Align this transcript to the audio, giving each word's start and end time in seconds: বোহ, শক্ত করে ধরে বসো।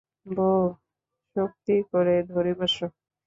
বোহ, 0.25 0.63
শক্ত 1.35 1.67
করে 1.91 2.15
ধরে 2.31 2.51
বসো। 2.59 2.85